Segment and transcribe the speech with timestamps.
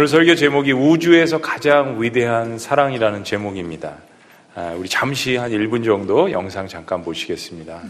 [0.00, 3.98] 오늘 설교 제목이 우주에서 가장 위대한 사랑이라는 제목입니다.
[4.54, 7.82] 아, 우리 잠시 한 1분 정도 영상 잠깐 보시겠습니다.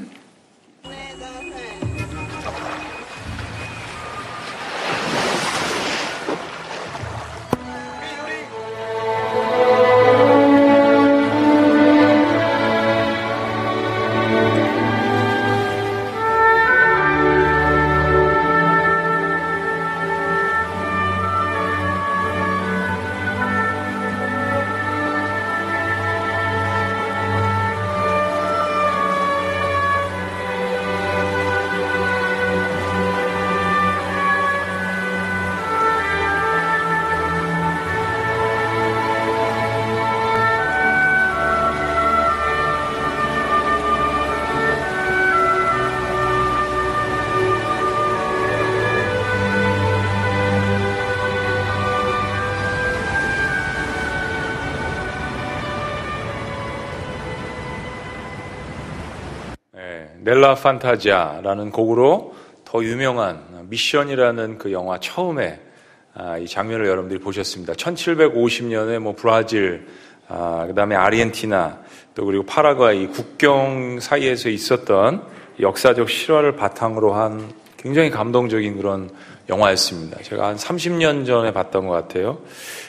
[60.19, 65.61] 넬라 판타지아라는 곡으로 더 유명한 미션이라는 그 영화 처음에
[66.15, 67.73] 아, 이 장면을 여러분들이 보셨습니다.
[67.75, 69.87] 1750년에 뭐 브라질,
[70.29, 71.79] 아, 그 다음에 아르헨티나,
[72.15, 75.23] 또 그리고 파라과이 국경 사이에서 있었던
[75.61, 79.11] 역사적 실화를 바탕으로 한 굉장히 감동적인 그런
[79.49, 80.23] 영화였습니다.
[80.23, 82.39] 제가 한 30년 전에 봤던 것 같아요.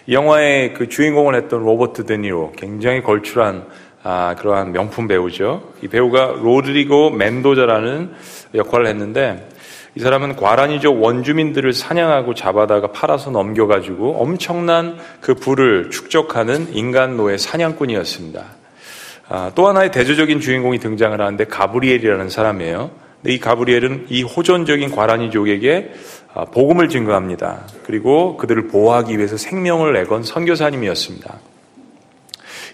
[0.07, 3.67] 이 영화의 그 주인공을 했던 로버트 데니로 굉장히 걸출한
[4.03, 5.73] 아, 그러한 명품 배우죠.
[5.81, 8.11] 이 배우가 로드리고 멘도자라는
[8.55, 9.47] 역할을 했는데
[9.95, 18.43] 이 사람은 과라니족 원주민들을 사냥하고 잡아다가 팔아서 넘겨가지고 엄청난 그 부를 축적하는 인간 노예 사냥꾼이었습니다.
[19.27, 22.91] 아, 또 하나의 대조적인 주인공이 등장을 하는데 가브리엘이라는 사람이에요.
[23.27, 25.91] 이 가브리엘은 이 호전적인 과라니족에게
[26.33, 27.67] 아, 복음을 증거합니다.
[27.83, 31.50] 그리고 그들을 보호하기 위해서 생명을 내건 선교사님이었습니다.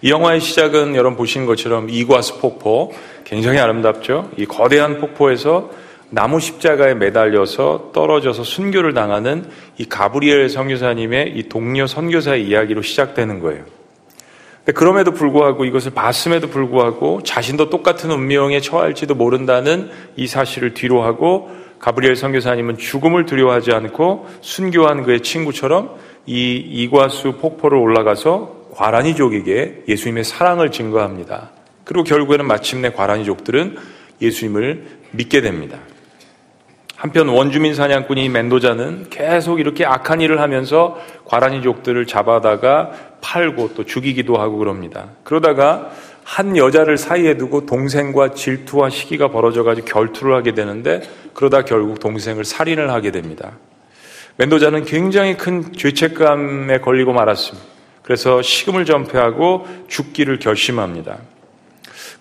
[0.02, 2.94] 이 영화의 시작은 여러분 보신 것처럼 이과스 폭포
[3.24, 4.30] 굉장히 아름답죠.
[4.38, 5.72] 이 거대한 폭포에서
[6.10, 9.46] 나무 십자가에 매달려서 떨어져서 순교를 당하는
[9.78, 13.66] 이 가브리엘 선교사님의 이 동료 선교사의 이야기로 시작되는 거예요.
[14.76, 22.78] 그럼에도 불구하고 이것을 봤음에도 불구하고 자신도 똑같은 운명에 처할지도 모른다는 이 사실을 뒤로하고 가브리엘 선교사님은
[22.78, 31.52] 죽음을 두려워하지 않고 순교한 그의 친구처럼 이 이과수 폭포를 올라가서 과란이족에게 예수님의 사랑을 증거합니다.
[31.84, 33.78] 그리고 결국에는 마침내 과란이족들은
[34.22, 35.80] 예수님을 믿게 됩니다.
[36.98, 42.92] 한편 원주민 사냥꾼이 멘도자는 계속 이렇게 악한 일을 하면서 과란이족들을 잡아다가
[43.22, 45.10] 팔고 또 죽이기도 하고 그럽니다.
[45.24, 45.92] 그러다가
[46.24, 51.02] 한 여자를 사이에 두고 동생과 질투와 시기가 벌어져가지고 결투를 하게 되는데
[51.34, 53.54] 그러다 결국 동생을 살인을 하게 됩니다.
[54.38, 57.77] 멘도자는 굉장히 큰 죄책감에 걸리고 말았습니다.
[58.08, 61.18] 그래서 식음을 전폐하고 죽기를 결심합니다.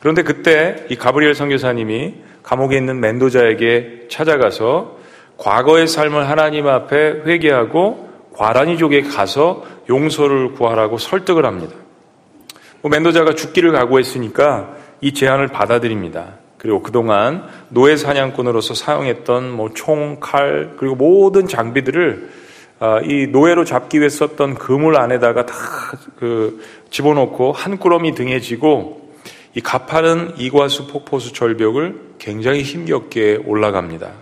[0.01, 4.97] 그런데 그때 이 가브리엘 선교사님이 감옥에 있는 멘도자에게 찾아가서
[5.37, 11.77] 과거의 삶을 하나님 앞에 회개하고 과란이족에 가서 용서를 구하라고 설득을 합니다.
[12.83, 16.35] 뭐 멘도자가 죽기를 각오했으니까 이 제안을 받아들입니다.
[16.59, 22.46] 그리고 그동안 노예 사냥꾼으로서 사용했던 뭐 총, 칼, 그리고 모든 장비들을 아,
[23.05, 25.55] 이 노예로 잡기 위해 썼던 그물 안에다가 다
[26.17, 29.13] 그 집어넣고 한 꾸러미 등에 지고
[29.55, 34.13] 이 가파른 이과수 폭포수 절벽을 굉장히 힘겹게 올라갑니다.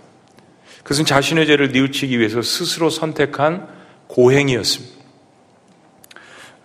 [0.83, 3.67] 그것은 자신의 죄를 뉘우치기 위해서 스스로 선택한
[4.07, 4.95] 고행이었습니다.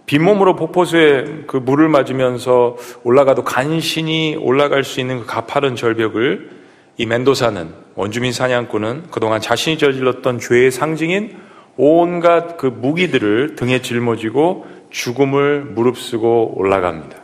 [0.07, 6.51] 빈몸으로 폭포수에 그 물을 맞으면서 올라가도 간신히 올라갈 수 있는 그 가파른 절벽을
[6.97, 11.37] 이 멘도사는 원주민 사냥꾼은 그동안 자신이 저질렀던 죄의 상징인
[11.82, 17.16] 온갖 그 무기들을 등에 짊어지고 죽음을 무릅쓰고 올라갑니다.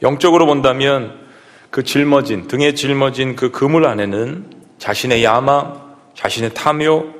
[0.00, 1.20] 영적으로 본다면
[1.68, 4.46] 그 짊어진, 등에 짊어진 그 그물 안에는
[4.78, 5.78] 자신의 야망,
[6.14, 7.12] 자신의 탐욕,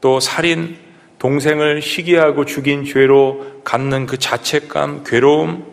[0.00, 0.78] 또 살인,
[1.18, 5.66] 동생을 시기하고 죽인 죄로 갖는 그 자책감, 괴로움,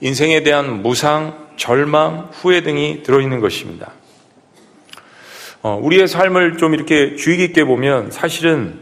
[0.00, 3.92] 인생에 대한 무상, 절망, 후회 등이 들어있는 것입니다.
[5.62, 8.80] 어, 우리의 삶을 좀 이렇게 주의 깊게 보면 사실은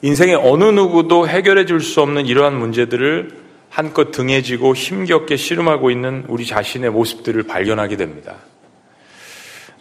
[0.00, 6.24] 인생의 어느 누구도 해결해 줄 수 없는 이러한 문제들을 한껏 등에 지고 힘겹게 씨름하고 있는
[6.28, 8.36] 우리 자신의 모습들을 발견하게 됩니다.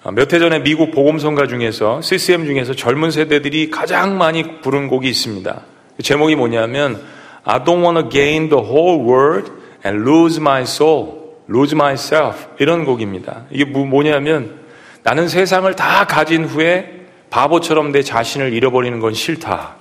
[0.03, 5.61] 어, 몇해 전에 미국 보험성가 중에서 CCM 중에서 젊은 세대들이 가장 많이 부른 곡이 있습니다.
[5.95, 7.01] 그 제목이 뭐냐면
[7.45, 9.49] I don't want to gain the whole world
[9.85, 11.13] and lose my soul,
[11.49, 13.45] lose myself 이런 곡입니다.
[13.49, 14.58] 이게 뭐냐면
[15.03, 19.75] 나는 세상을 다 가진 후에 바보처럼 내 자신을 잃어버리는 건 싫다.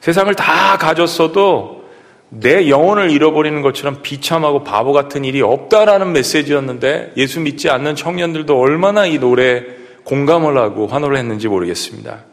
[0.00, 1.84] 세상을 다 가졌어도
[2.28, 9.06] 내 영혼을 잃어버리는 것처럼 비참하고 바보 같은 일이 없다라는 메시지였는데 예수 믿지 않는 청년들도 얼마나
[9.06, 9.62] 이 노래에
[10.04, 12.24] 공감을 하고 환호를 했는지 모르겠습니다.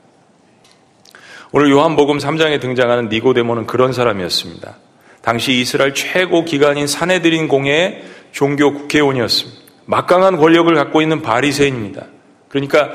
[1.51, 4.77] 오늘 요한복음 3장에 등장하는 니고데모는 그런 사람이었습니다.
[5.21, 9.62] 당시 이스라엘 최고 기관인 사내들인 공회의 종교 국회의원이었습니다.
[9.85, 12.05] 막강한 권력을 갖고 있는 바리새인입니다.
[12.49, 12.91] 그러니까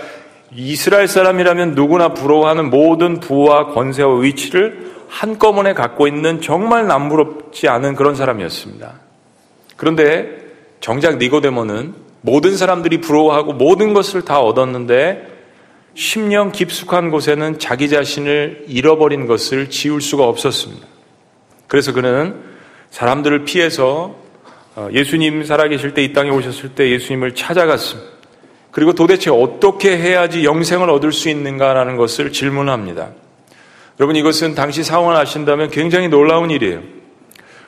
[0.55, 8.15] 이스라엘 사람이라면 누구나 부러워하는 모든 부와 권세와 위치를 한꺼번에 갖고 있는 정말 남부럽지 않은 그런
[8.15, 8.95] 사람이었습니다.
[9.77, 10.39] 그런데
[10.81, 15.39] 정작 니고데모는 모든 사람들이 부러워하고 모든 것을 다 얻었는데
[15.95, 20.87] 10년 깊숙한 곳에는 자기 자신을 잃어버린 것을 지울 수가 없었습니다.
[21.67, 22.37] 그래서 그는
[22.91, 24.28] 사람들을 피해서 어,
[24.93, 28.11] 예수님 살아계실 때 이 땅에 오셨을 때 예수님을 찾아갔습니다.
[28.71, 33.09] 그리고 도대체 어떻게 해야지 영생을 얻을 수 있는가라는 것을 질문합니다.
[33.99, 36.83] 여러분 이것은 당시 상황을 아신다면 굉장히 놀라운 일이에요.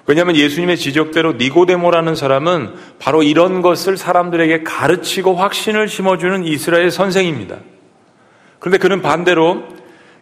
[0.06, 7.56] 왜냐하면 예수님의 지적대로 니고데모라는 사람은 바로 이런 것을 사람들에게 가르치고 확신을 심어주는 이스라엘 선생입니다.
[8.58, 9.64] 그런데 그는 반대로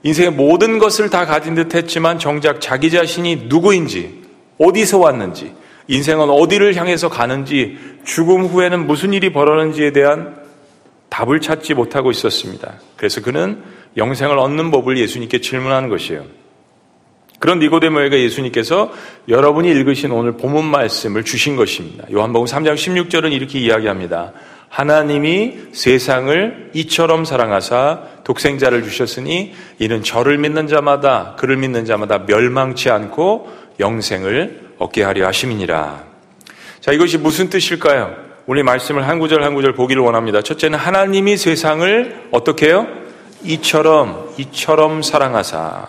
[0.02, 4.22] 인생의 모든 것을 다 가진 듯 했지만 정작 자기 자신이 누구인지,
[4.58, 5.52] 어디서 왔는지,
[5.88, 10.36] 인생은 어디를 향해서 가는지, 죽음 후에는 무슨 일이 벌어는지에 대한
[11.08, 12.74] 답을 찾지 못하고 있었습니다.
[12.96, 13.62] 그래서 그는
[13.96, 16.24] 영생을 얻는 법을 예수님께 질문하는 것이에요.
[17.38, 18.92] 그런 니고데모에게 예수님께서
[19.28, 22.04] 여러분이 읽으신 오늘 본문 말씀을 주신 것입니다.
[22.12, 24.32] 요한복음 3장 16절은 이렇게 이야기합니다.
[24.68, 33.48] 하나님이 세상을 이처럼 사랑하사 독생자를 주셨으니 이는 저를 믿는 자마다 그를 믿는 자마다 멸망치 않고
[33.80, 36.04] 영생을 얻게 하려 하심이니라.
[36.80, 38.14] 자, 이것이 무슨 뜻일까요?
[38.46, 40.40] 우리 말씀을 한 구절 한 구절 보기를 원합니다.
[40.40, 42.86] 첫째는 하나님이 세상을 어떻게 해요?
[43.44, 45.86] 이처럼 이처럼 사랑하사.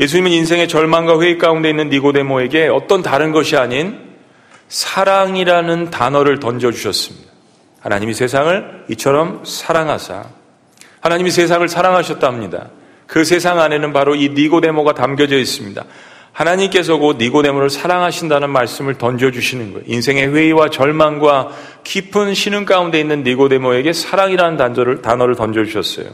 [0.00, 3.98] 예수님은 인생의 절망과 회의 가운데 있는 니고데모에게 어떤 다른 것이 아닌
[4.68, 7.30] 사랑이라는 단어를 던져 주셨습니다.
[7.80, 10.24] 하나님이 세상을 이처럼 사랑하사
[11.00, 12.70] 하나님이 세상을 사랑하셨답니다.
[13.06, 15.84] 그 세상 안에는 바로 이 니고데모가 담겨져 있습니다.
[16.34, 19.84] 하나님께서 곧 니고데모를 사랑하신다는 말씀을 던져 주시는 거예요.
[19.86, 21.50] 인생의 회의와 절망과
[21.84, 26.06] 깊은 신음 가운데 있는 니고데모에게 사랑이라는 단어를 단어를 던져 주셨어요.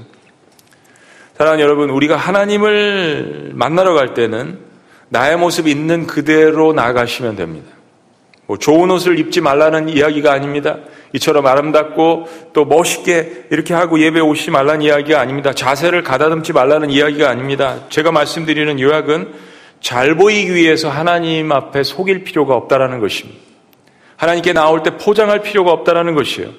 [1.36, 4.58] 사랑하는 여러분, 우리가 하나님을 만나러 갈 때는
[5.08, 7.68] 나의 모습 있는 그대로 나아가시면 됩니다.
[8.46, 10.78] 뭐 좋은 옷을 입지 말라는 이야기가 아닙니다.
[11.14, 15.54] 이처럼 아름답고 또 멋있게 이렇게 하고 예배 오시지 말라는 이야기가 아닙니다.
[15.54, 17.78] 자세를 가다듬지 말라는 이야기가 아닙니다.
[17.88, 19.49] 제가 말씀드리는 요약은
[19.80, 23.40] 잘 보이기 위해서 하나님 앞에 속일 필요가 없다라는 것입니다.
[24.16, 26.50] 하나님께 나올 때 포장할 필요가 없다라는 것이에요.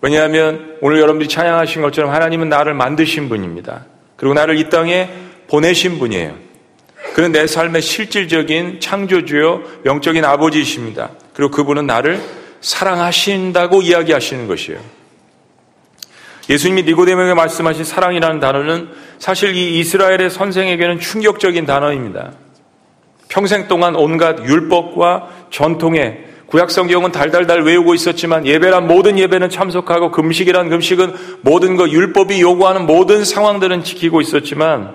[0.00, 3.86] 왜냐하면 오늘 여러분들이 찬양하신 것처럼 하나님은 나를 만드신 분입니다.
[4.16, 5.08] 그리고 나를 이 땅에
[5.48, 6.34] 보내신 분이에요.
[7.14, 11.10] 그는 내 삶의 실질적인 창조주요 영적인 아버지이십니다.
[11.34, 12.20] 그리고 그분은 나를
[12.60, 14.80] 사랑하신다고 이야기하시는 것이에요.
[16.52, 22.32] 예수님이 니고데모에게 말씀하신 사랑이라는 단어는 사실 이 이스라엘의 선생에게는 충격적인 단어입니다.
[23.28, 30.68] 평생 동안 온갖 율법과 전통에 구약 성경은 달달달 외우고 있었지만 예배란 모든 예배는 참석하고 금식이란
[30.68, 34.94] 금식은 모든 것 율법이 요구하는 모든 상황들은 지키고 있었지만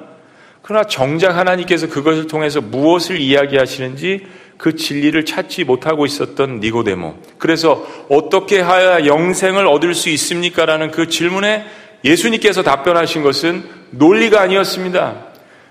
[0.61, 7.15] 그러나 정작 하나님께서 그것을 통해서 무엇을 이야기하시는지 그 진리를 찾지 못하고 있었던 니고데모.
[7.37, 10.65] 그래서 어떻게 하야 영생을 얻을 수 있습니까?
[10.65, 11.65] 라는 그 질문에
[12.03, 15.25] 예수님께서 답변하신 것은 논리가 아니었습니다.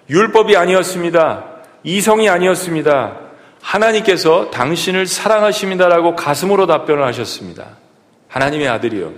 [0.09, 1.45] 율법이 아니었습니다.
[1.83, 3.21] 이성이 아니었습니다.
[3.61, 7.76] 하나님께서 당신을 사랑하십니다라고 가슴으로 답변을 하셨습니다.
[8.28, 9.12] 하나님의 아들이요.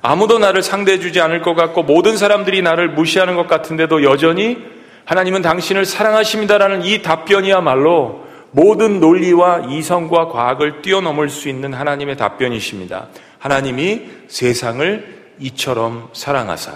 [0.00, 4.58] 아무도 나를 상대해주지 않을 것 같고 모든 사람들이 나를 무시하는 것 같은데도 여전히
[5.04, 13.08] 하나님은 당신을 사랑하십니다라는 이 답변이야말로 모든 논리와 이성과 과학을 뛰어넘을 수 있는 하나님의 답변이십니다.
[13.38, 16.72] 하나님이 세상을 이처럼 사랑하사.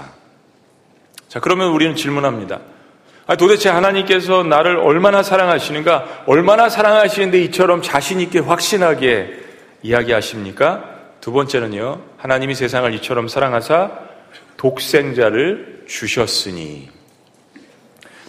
[1.29, 2.61] 자, 그러면 우리는 질문합니다.
[3.27, 6.25] 아, 도대체 하나님께서 나를 얼마나 사랑하시는가?
[6.27, 9.41] 얼마나 사랑하시는데 이처럼 자신있게 확신하게
[9.83, 10.85] 이야기하십니까?
[11.21, 13.91] 두 번째는요, 하나님이 세상을 이처럼 사랑하사
[14.57, 16.96] 독생자를 주셨으니.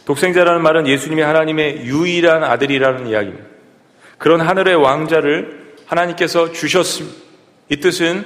[0.07, 3.45] 독생자라는 말은 예수님이 하나님의 유일한 아들이라는 이야기입니다.
[4.17, 7.17] 그런 하늘의 왕자를 하나님께서 주셨습니다.
[7.69, 8.23] 이 뜻은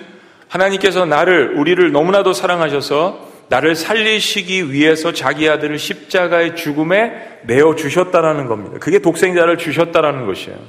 [0.47, 8.77] 하나님께서 나를, 우리를 너무나도 사랑하셔서 나를 살리시기 위해서 자기 아들을 십자가의 죽음에 내어 주셨다라는 겁니다.
[8.79, 10.59] 그게 독생자를 주셨다라는 것이에요.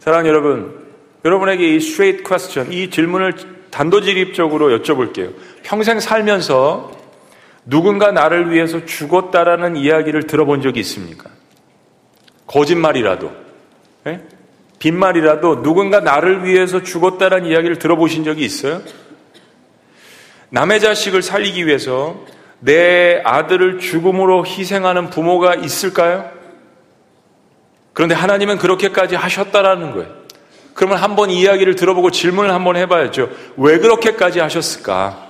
[0.00, 0.78] 사랑하는 여러분,
[1.26, 3.34] 여러분에게 이 straight question, 이 질문을
[3.70, 5.34] 단도직입적으로 여쭤볼게요.
[5.62, 6.97] 평생 살면서
[7.68, 11.28] 누군가 나를 위해서 죽었다라는 이야기를 들어본 적이 있습니까?
[12.46, 13.30] 거짓말이라도,
[14.04, 14.22] 네?
[14.78, 18.80] 빈말이라도 누군가 나를 위해서 죽었다라는 이야기를 들어보신 적이 있어요?
[20.48, 22.24] 남의 자식을 살리기 위해서
[22.60, 26.30] 내 아들을 죽음으로 희생하는 부모가 있을까요?
[27.92, 30.08] 그런데 하나님은 그렇게까지 하셨다라는 거예요.
[30.72, 33.28] 그러면 한번 이야기를 들어보고 질문을 한번 해봐야죠.
[33.58, 35.27] 왜 그렇게까지 하셨을까?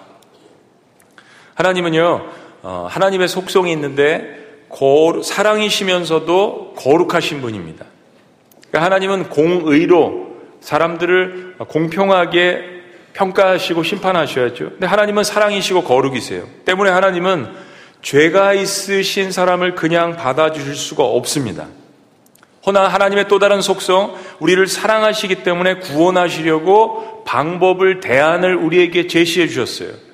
[1.59, 2.27] 하나님은요,
[2.62, 4.38] 어, 하나님의 속성이 있는데
[4.69, 7.85] 거, 사랑이시면서도 거룩하신 분입니다.
[8.69, 10.29] 그러니까 하나님은 공의로
[10.61, 12.61] 사람들을 공평하게
[13.12, 14.71] 평가하시고 심판하셔야죠.
[14.71, 16.45] 근데 하나님은 사랑이시고 거룩이세요.
[16.65, 17.49] 때문에 하나님은
[18.03, 21.67] 죄가 있으신 사람을 그냥 받아주실 수가 없습니다.
[22.67, 30.08] 허나 하나님의 또 다른 속성, 우리를 사랑하시기 때문에 구원하시려고 방법을, 대안을 우리에게 제시해 주셨어요.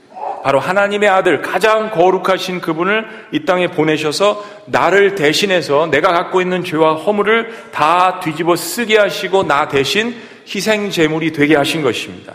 [0.44, 6.96] 바로 하나님의 아들, 가장 거룩하신 그분을 이 땅에 보내셔서 나를 대신해서 내가 갖고 있는 죄와
[6.96, 10.14] 허물을 다 뒤집어 쓰게 하시고 나 대신
[10.46, 12.34] 희생 제물이 되게 하신 것입니다.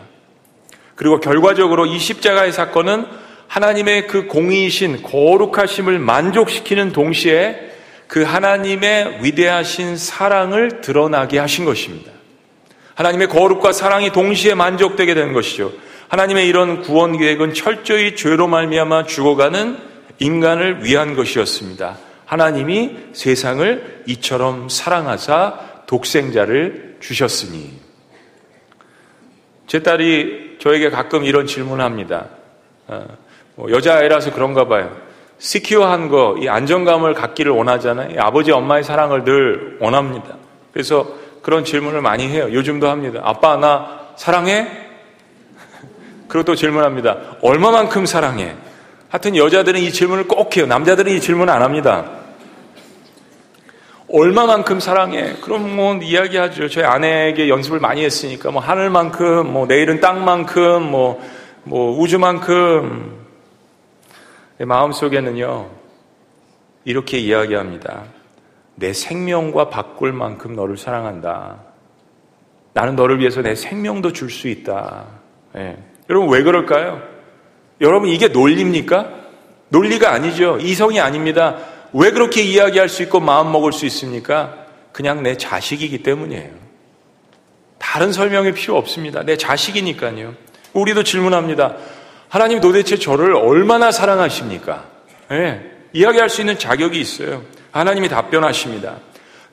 [0.96, 3.06] 그리고 결과적으로 이 십자가의 사건은
[3.48, 7.74] 하나님의 그 공의이신 거룩하심을 만족시키는 동시에
[8.08, 12.12] 그 하나님의 위대하신 사랑을 드러나게 하신 것입니다.
[12.96, 15.72] 하나님의 거룩과 사랑이 동시에 만족되게 되는 것이죠.
[16.10, 19.78] 하나님의 이런 구원 계획은 철저히 죄로 말미암아 죽어가는
[20.18, 21.98] 인간을 위한 것이었습니다.
[22.25, 27.80] 하나님이 세상을 이처럼 사랑하사 독생자를 주셨으니
[29.68, 32.25] 제 딸이 저에게 가끔 이런 질문을 합니다.
[32.88, 33.06] 어,
[33.56, 34.96] 뭐 여자아이라서 그런가 봐요.
[35.38, 38.20] 시큐어한 거, 이 안정감을 갖기를 원하잖아요.
[38.20, 40.36] 아버지, 엄마의 사랑을 늘 원합니다.
[40.74, 41.08] 그래서
[41.42, 42.50] 그런 질문을 많이 해요.
[42.51, 43.22] 요즘도 합니다.
[43.24, 44.88] 아빠, 나 사랑해?
[46.29, 47.38] 그리고 또 질문합니다.
[47.41, 48.55] 얼마만큼 사랑해?
[49.09, 50.67] 하여튼 여자들은 이 질문을 꼭 해요.
[50.67, 52.09] 남자들은 이 질문 안 합니다.
[54.12, 55.33] 얼마만큼 사랑해?
[55.41, 56.69] 그럼 뭐 이야기하죠.
[56.69, 61.21] 저희 아내에게 연습을 많이 했으니까 뭐 하늘만큼, 뭐 내일은 땅만큼, 뭐,
[61.63, 63.17] 뭐 우주만큼.
[64.57, 65.69] 내 마음속에는요,
[66.86, 68.03] 이렇게 이야기합니다.
[68.75, 71.57] 내 생명과 바꿀 만큼 너를 사랑한다.
[72.74, 75.05] 나는 너를 위해서 내 생명도 줄 수 있다.
[75.53, 75.77] 네.
[76.10, 77.01] 여러분 왜 그럴까요?
[77.82, 79.10] 여러분 이게 논리입니까?
[79.70, 80.58] 논리가 아니죠.
[80.60, 81.58] 이성이 아닙니다.
[81.94, 84.66] 왜 그렇게 이야기할 수 있고 마음 먹을 수 있습니까?
[84.92, 86.50] 그냥 내 자식이기 때문이에요.
[87.78, 89.24] 다른 설명이 필요 없습니다.
[89.24, 90.34] 내 자식이니까요.
[90.74, 91.75] 우리도 질문합니다.
[92.28, 94.86] 하나님 도대체 저를 얼마나 사랑하십니까?
[95.30, 95.62] 네,
[95.94, 97.44] 이야기할 수 있는 자격이 있어요.
[97.72, 98.98] 하나님이 답변하십니다.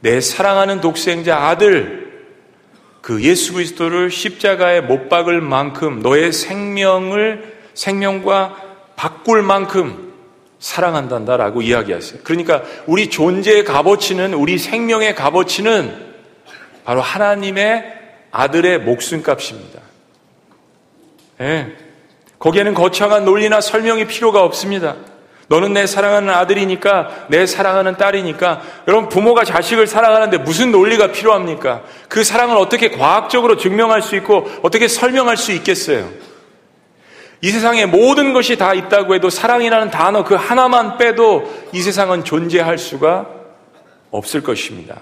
[0.01, 2.06] 내 사랑하는 독생자 아들,
[3.07, 8.57] 그 예수 그리스도를 십자가에 못 박을 만큼 너의 생명을 생명과
[8.97, 10.13] 바꿀 만큼
[10.59, 12.23] 사랑한단다라고 이야기하세요.
[12.25, 16.15] 그러니까 우리 존재의 값어치는 우리 생명의 값어치는
[16.85, 17.85] 바로 하나님의
[18.33, 19.81] 아들의 목숨값입니다.
[21.43, 21.77] 예.
[22.41, 24.97] 거기에는 거창한 논리나 설명이 필요가 없습니다.
[25.49, 31.83] 너는 내 사랑하는 아들이니까 내 사랑하는 딸이니까 여러분 부모가 자식을 사랑하는데 무슨 논리가 필요합니까?
[32.09, 36.09] 그 사랑을 어떻게 과학적으로 증명할 수 있고 어떻게 설명할 수 있겠어요?
[37.43, 42.79] 이 세상에 모든 것이 다 있다고 해도 사랑이라는 단어 그 하나만 빼도 이 세상은 존재할
[42.79, 43.26] 수가
[44.11, 44.97] 없을 것입니다.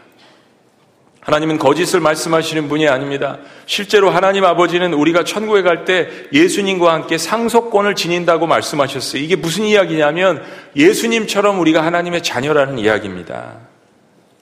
[1.25, 3.38] 하나님은 거짓을 말씀하시는 분이 아닙니다.
[3.66, 9.23] 실제로 하나님 아버지는 우리가 천국에 갈 때 예수님과 함께 상속권을 지닌다고 말씀하셨어요.
[9.23, 10.43] 이게 무슨 이야기냐면
[10.76, 13.54] 예수님처럼 우리가 하나님의 자녀라는 이야기입니다.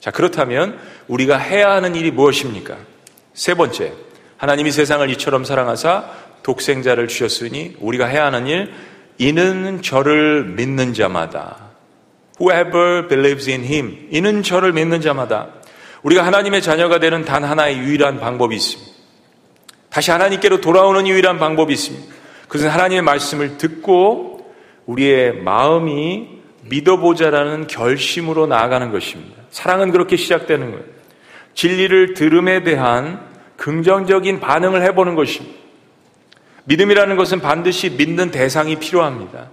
[0.01, 2.77] 자, 그렇다면 우리가 해야 하는 일이 무엇입니까?
[3.33, 3.93] 세 번째,
[4.37, 6.05] 하나님이 세상을 이처럼 사랑하사
[6.43, 8.73] 독생자를 주셨으니 우리가 해야 하는 일
[9.19, 11.57] 이는 저를 믿는 자마다
[12.41, 15.49] whoever believes in him 이는 저를 믿는 자마다
[16.03, 18.93] 우리가 하나님의 자녀가 되는 단 하나의 유일한 방법이 있습니다.
[19.89, 22.15] 다시 하나님께로 돌아오는 유일한 방법이 있습니다.
[22.49, 24.53] 그것은 하나님의 말씀을 듣고
[24.87, 26.29] 우리의 마음이
[26.63, 29.43] 믿어보자라는 결심으로 나아가는 것입니다.
[29.51, 30.85] 사랑은 그렇게 시작되는 거예요.
[31.55, 33.21] 진리를 들음에 대한
[33.57, 35.59] 긍정적인 반응을 해보는 것입니다.
[36.65, 39.51] 믿음이라는 것은 반드시 믿는 대상이 필요합니다.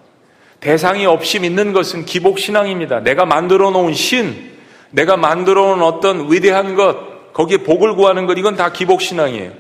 [0.60, 3.02] 대상이 없이 믿는 것은 기복신앙입니다.
[3.02, 4.52] 내가 만들어 놓은 신,
[4.92, 9.52] 내가 만들어 놓은 어떤 위대한 것, 거기에 복을 구하는 것, 이건 다 기복신앙이에요.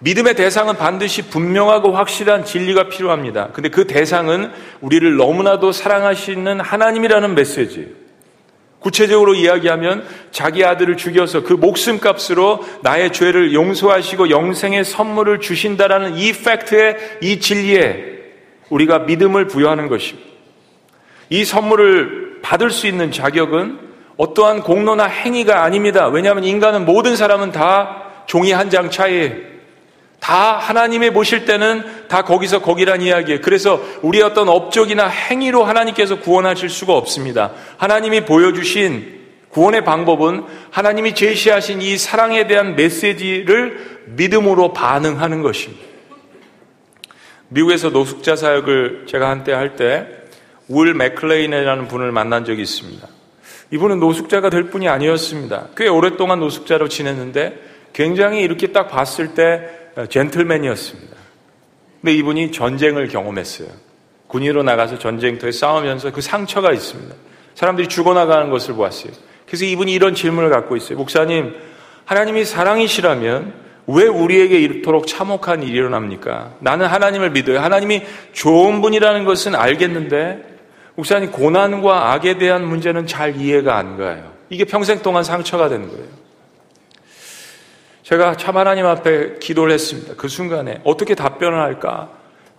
[0.00, 3.48] 믿음의 대상은 반드시 분명하고 확실한 진리가 필요합니다.
[3.52, 7.88] 근데 그 대상은 우리를 너무나도 사랑하시는 하나님이라는 메시지예요.
[8.78, 17.18] 구체적으로 이야기하면 자기 아들을 죽여서 그 목숨값으로 나의 죄를 용서하시고 영생의 선물을 주신다라는 이 팩트에
[17.20, 18.18] 이 진리에
[18.70, 20.28] 우리가 믿음을 부여하는 것입니다.
[21.30, 23.87] 이 선물을 받을 수 있는 자격은
[24.18, 26.08] 어떠한 공로나 행위가 아닙니다.
[26.08, 29.48] 왜냐하면 인간은 모든 사람은 다 종이 한 장 차이에
[30.20, 33.40] 다 하나님의 보실 때는 다 거기서 거기란 이야기예요.
[33.40, 37.52] 그래서 우리 어떤 업적이나 행위로 하나님께서 구원하실 수가 없습니다.
[37.78, 39.16] 하나님이 보여주신
[39.50, 45.84] 구원의 방법은 하나님이 제시하신 이 사랑에 대한 메시지를 믿음으로 반응하는 것입니다.
[47.48, 50.18] 미국에서 노숙자 사역을 제가 한때 할 때
[50.70, 53.08] 울 맥클레인이라는 분을 만난 적이 있습니다.
[53.70, 55.68] 이분은 노숙자가 될 분이 아니었습니다.
[55.76, 57.58] 꽤 오랫동안 노숙자로 지냈는데
[57.92, 59.68] 굉장히 이렇게 딱 봤을 때
[60.08, 61.16] 젠틀맨이었습니다.
[62.00, 63.68] 근데 이분이 전쟁을 경험했어요.
[64.28, 67.14] 군인으로 나가서 전쟁터에 싸우면서 그 상처가 있습니다.
[67.54, 69.12] 사람들이 죽어나가는 것을 보았어요.
[69.46, 70.98] 그래서 이분이 이런 질문을 갖고 있어요.
[70.98, 71.54] 목사님,
[72.04, 76.56] 하나님이 사랑이시라면 왜 우리에게 이토록 참혹한 일이 일어납니까?
[76.60, 77.58] 나는 하나님을 믿어요.
[77.58, 80.57] 하나님이 좋은 분이라는 것은 알겠는데,
[80.98, 84.32] 목사님, 고난과 악에 대한 문제는 잘 이해가 안 가요.
[84.50, 86.04] 이게 평생 동안 상처가 되는 거예요.
[88.02, 90.14] 제가 참 하나님 앞에 기도를 했습니다.
[90.16, 92.10] 그 순간에 어떻게 답변을 할까?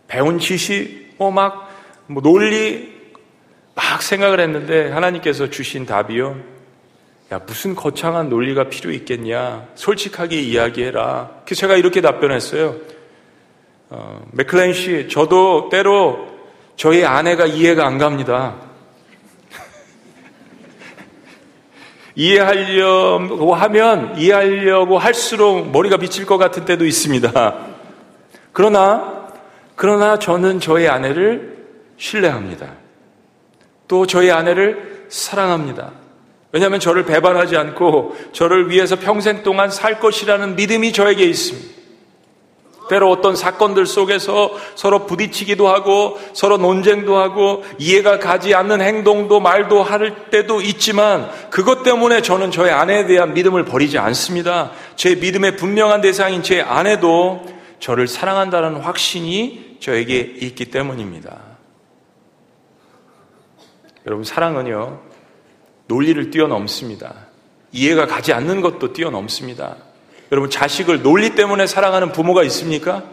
[0.07, 1.69] 배운 지식, 뭐 막,
[2.07, 2.93] 뭐 논리,
[3.75, 6.37] 막 생각을 했는데 하나님께서 주신 답이요.
[7.33, 9.67] 야, 무슨 거창한 논리가 필요 있겠냐?
[9.75, 11.41] 솔직하게 이야기해라.
[11.43, 12.77] 그래서 제가 이렇게 답변했어요.
[13.89, 16.38] 어, 맥클레인 씨, 저도 때로
[16.79, 18.55] 저희 아내가 이해가 안 갑니다.
[22.15, 27.55] 이해하려고 하면 이해하려고 할수록 머리가 미칠 것 같은 때도 있습니다.
[28.53, 29.27] 그러나,
[29.75, 31.65] 그러나 저는 저희 아내를
[31.97, 32.75] 신뢰합니다.
[33.89, 35.91] 또 저희 아내를 사랑합니다.
[36.53, 41.78] 왜냐하면 저를 배반하지 않고 저를 위해서 평생 동안 살 것이라는 믿음이 저에게 있습니다.
[42.89, 49.81] 때로 어떤 사건들 속에서 서로 부딪히기도 하고 서로 논쟁도 하고 이해가 가지 않는 행동도 말도
[49.81, 54.71] 할 때도 있지만 그것 때문에 저는 저의 아내에 대한 믿음을 버리지 않습니다.
[54.97, 57.45] 제 믿음의 분명한 대상인 제 아내도
[57.79, 61.39] 저를 사랑한다는 확신이 저에게 있기 때문입니다.
[64.05, 64.99] 여러분, 사랑은요,
[65.87, 67.27] 논리를 뛰어넘습니다.
[67.71, 69.77] 이해가 가지 않는 것도 뛰어넘습니다.
[70.31, 73.03] 여러분, 자식을 논리 때문에 사랑하는 부모가 있습니까?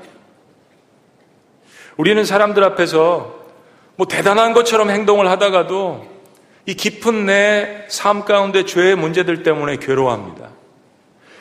[1.97, 3.35] 우리는 사람들 앞에서
[3.97, 6.07] 뭐 대단한 것처럼 행동을 하다가도
[6.67, 10.51] 이 깊은 내 삶 가운데 죄의 문제들 때문에 괴로워합니다.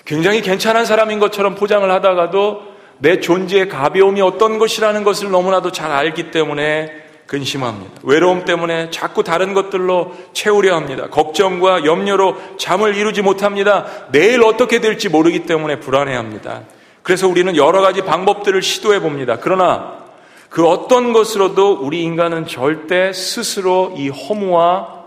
[0.06, 6.32] 굉장히 괜찮은 사람인 것처럼 포장을 하다가도 내 존재의 가벼움이 어떤 것이라는 것을 너무나도 잘 알기
[6.32, 8.02] 때문에 근심합니다.
[8.04, 11.08] 외로움 때문에 자꾸 다른 것들로 채우려 합니다.
[11.10, 13.86] 걱정과 염려로 잠을 이루지 못합니다.
[14.12, 16.64] 내일 어떻게 될지 모르기 때문에 불안해합니다.
[17.02, 19.38] 그래서 우리는 여러 가지 방법들을 시도해 봅니다.
[19.42, 20.06] 그러나
[20.50, 25.04] 그 어떤 것으로도 우리 인간은 절대 스스로 이 허무와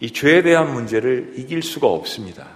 [0.00, 2.46] 이 죄에 대한 문제를 이길 수가 없습니다.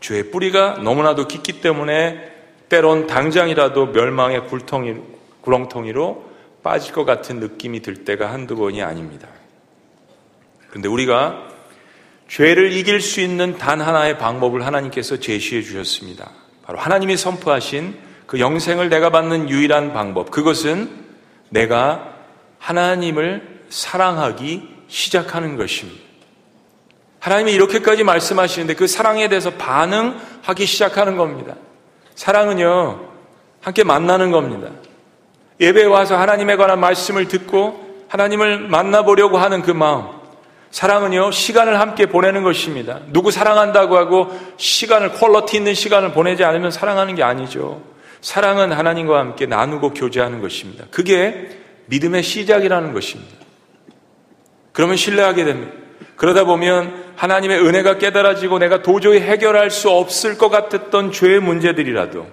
[0.00, 2.32] 죄의 뿌리가 너무나도 깊기 때문에
[2.68, 4.94] 때론 당장이라도 멸망의 굴통이,
[5.42, 6.31] 구렁텅이로
[6.62, 9.28] 빠질 것 같은 느낌이 들 때가 한두 번이 아닙니다.
[10.68, 11.48] 그런데 우리가
[12.28, 16.30] 죄를 이길 수 있는 단 하나의 방법을 하나님께서 제시해 주셨습니다.
[16.62, 20.30] 바로 하나님이 선포하신 그 영생을 내가 받는 유일한 방법.
[20.30, 20.88] 그것은
[21.50, 22.14] 내가
[22.58, 26.00] 하나님을 사랑하기 시작하는 것입니다.
[27.18, 31.56] 하나님이 이렇게까지 말씀하시는데 그 사랑에 대해서 반응하기 시작하는 겁니다.
[32.14, 33.08] 사랑은요,
[33.60, 34.70] 함께 만나는 겁니다.
[35.60, 40.06] 예배에 와서 하나님에 관한 말씀을 듣고 하나님을 만나보려고 하는 그 마음.
[40.70, 43.00] 사랑은요, 시간을 함께 보내는 것입니다.
[43.08, 47.82] 누구 사랑한다고 하고 시간을, 퀄러티 있는 시간을 보내지 않으면 사랑하는 게 아니죠.
[48.22, 50.86] 사랑은 하나님과 함께 나누고 교제하는 것입니다.
[50.90, 51.50] 그게
[51.86, 53.36] 믿음의 시작이라는 것입니다.
[54.72, 55.72] 그러면 신뢰하게 됩니다.
[56.16, 62.26] 그러다 보면 하나님의 은혜가 깨달아지고 내가 도저히 해결할 수 없을 것 같았던 죄의 문제들이라도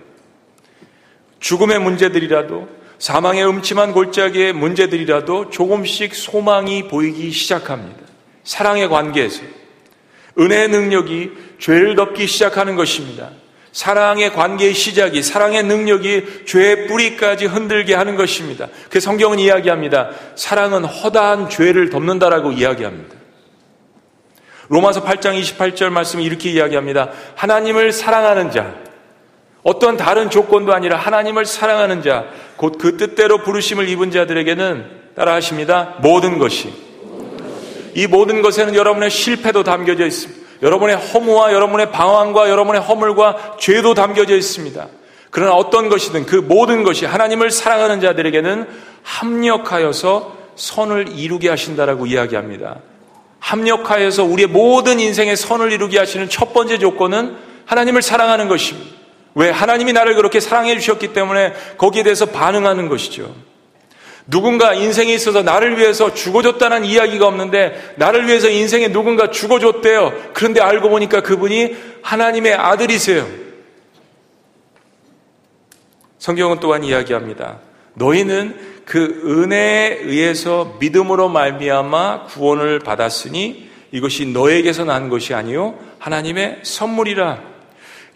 [1.39, 8.01] 죽음의 문제들이라도 사망의 음침한 골짜기의 문제들이라도 조금씩 소망이 보이기 시작합니다.
[8.43, 9.41] 사랑의 관계에서.
[10.37, 13.29] 은혜의 능력이 죄를 덮기 시작하는 것입니다.
[13.71, 18.67] 사랑의 관계의 시작이, 사랑의 능력이 죄의 뿌리까지 흔들게 하는 것입니다.
[18.89, 20.09] 그 성경은 이야기합니다.
[20.35, 23.15] 사랑은 허다한 죄를 덮는다라고 이야기합니다.
[24.67, 27.11] 로마서 8장 28절 말씀이 이렇게 이야기합니다.
[27.35, 28.75] 하나님을 사랑하는 자,
[29.63, 35.95] 어떤 다른 조건도 아니라 하나님을 사랑하는 자, 곧 그 뜻대로 부르심을 입은 자들에게는 따라 하십니다.
[36.01, 36.73] 모든 것이.
[37.95, 40.39] 이 모든 것에는 여러분의 실패도 담겨져 있습니다.
[40.61, 44.87] 여러분의 허무와 여러분의 방황과 여러분의 허물과 죄도 담겨져 있습니다.
[45.29, 48.67] 그러나 어떤 것이든 그 모든 것이 하나님을 사랑하는 자들에게는
[49.03, 52.77] 합력하여서 선을 이루게 하신다라고 이야기합니다.
[53.39, 58.98] 합력하여서 우리의 모든 인생의 선을 이루게 하시는 첫 번째 조건은 하나님을 사랑하는 것입니다.
[59.39, 59.49] 왜?
[59.49, 63.33] 하나님이 나를 그렇게 사랑해 주셨기 때문에 거기에 대해서 반응하는 것이죠.
[64.27, 70.31] 누군가 인생에 있어서 나를 위해서 죽어줬다는 이야기가 없는데 나를 위해서 인생에 누군가 죽어줬대요.
[70.33, 73.25] 그런데 알고 보니까 그분이 하나님의 아들이세요.
[76.17, 77.59] 성경은 또한 이야기합니다.
[77.93, 87.48] 너희는 그 은혜에 의해서 믿음으로 말미암아 구원을 받았으니 이것이 너에게서 난 것이 아니요 하나님의 선물이라.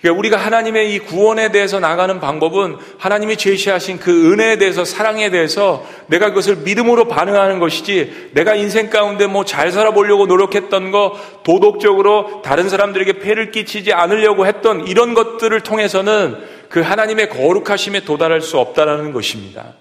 [0.04, 5.88] 그러니까 우리가 하나님의 이 구원에 대해서 나가는 방법은 하나님이 제시하신 그 은혜에 대해서 사랑에 대해서
[6.08, 12.68] 내가 그것을 믿음으로 반응하는 것이지 내가 인생 가운데 뭐 잘 살아보려고 노력했던 거 도덕적으로 다른
[12.68, 16.36] 사람들에게 폐를 끼치지 않으려고 했던 이런 것들을 통해서는
[16.68, 19.76] 그 하나님의 거룩하심에 도달할 수 없다라는 것입니다.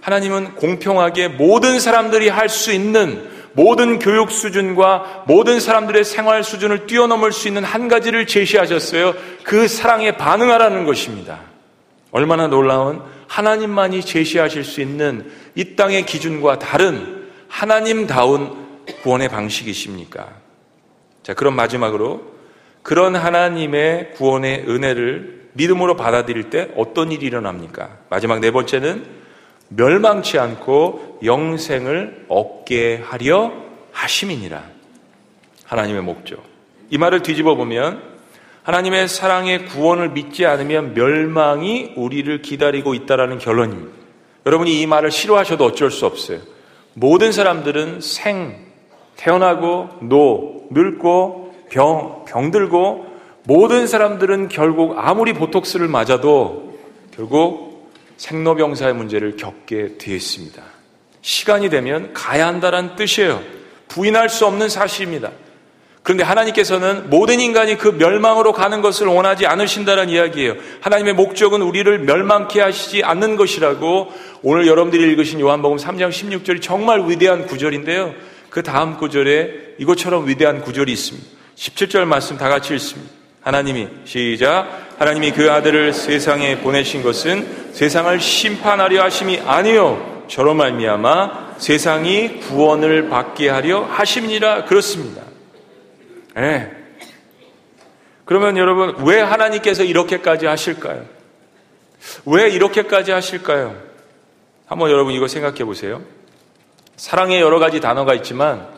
[0.00, 7.32] 하나님은 공평하게 모든 사람들이 할 수 있는 모든 교육 수준과 모든 사람들의 생활 수준을 뛰어넘을
[7.32, 9.14] 수 있는 한 가지를 제시하셨어요.
[9.44, 11.40] 그 사랑에 반응하라는 것입니다.
[12.10, 20.28] 얼마나 놀라운 하나님만이 제시하실 수 있는 이 땅의 기준과 다른 하나님다운 구원의 방식이십니까?
[21.22, 22.34] 자, 그럼 마지막으로
[22.82, 27.98] 그런 하나님의 구원의 은혜를 믿음으로 받아들일 때 어떤 일이 일어납니까?
[28.10, 29.06] 마지막 네 번째는
[29.68, 33.52] 멸망치 않고 영생을 얻게 하려
[33.92, 34.62] 하심이니라.
[35.64, 36.42] 하나님의 목적.
[36.90, 38.02] 이 말을 뒤집어 보면
[38.62, 43.92] 하나님의 사랑의 구원을 믿지 않으면 멸망이 우리를 기다리고 있다라는 결론입니다.
[44.46, 46.40] 여러분이 이 말을 싫어하셔도 어쩔 수 없어요.
[46.94, 48.66] 모든 사람들은 생,
[49.16, 53.06] 태어나고, 노, 늙고, 병, 병들고,
[53.44, 56.78] 모든 사람들은 결국 아무리 보톡스를 맞아도
[57.14, 60.62] 결국 생로병사의 문제를 겪게 되었습니다.
[61.24, 63.42] 시간이 되면 가야 한다는 뜻이에요.
[63.88, 65.30] 부인할 수 없는 사실입니다.
[66.02, 70.56] 그런데 하나님께서는 모든 인간이 그 멸망으로 가는 것을 원하지 않으신다는 이야기예요.
[70.82, 77.46] 하나님의 목적은 우리를 멸망케 하시지 않는 것이라고 오늘 여러분들이 읽으신 요한복음 3장 16절이 정말 위대한
[77.46, 78.14] 구절인데요.
[78.50, 81.26] 그 다음 구절에 이것처럼 위대한 구절이 있습니다.
[81.56, 83.10] 17절 말씀 다 같이 읽습니다.
[83.40, 92.40] 하나님이 시작 하나님이 그 아들을 세상에 보내신 것은 세상을 심판하려 하심이 아니요 저로 말미암아 세상이
[92.40, 95.22] 구원을 받게 하려 하심이라 그렇습니다.
[96.34, 96.70] 네.
[98.24, 101.04] 그러면 여러분 왜 하나님께서 이렇게까지 하실까요?
[102.26, 103.76] 왜 이렇게까지 하실까요?
[104.66, 106.02] 한번 여러분 이거 생각해 보세요.
[106.96, 108.68] 사랑의 여러 가지 단어가 있지만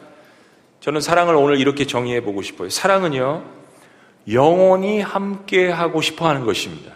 [0.80, 2.70] 저는 사랑을 오늘 이렇게 정의해 보고 싶어요.
[2.70, 3.44] 사랑은요,
[4.32, 6.92] 영원히 함께 하고 싶어 하는 것입니다.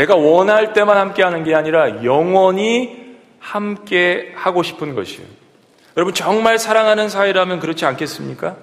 [0.00, 5.28] 내가 원할 때만 함께 하는 게 아니라 영원히 함께 하고 싶은 것이에요.
[5.94, 8.56] 여러분 정말 사랑하는 사이라면 그렇지 않겠습니까?